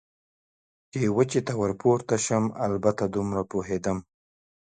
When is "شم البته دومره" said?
2.25-3.41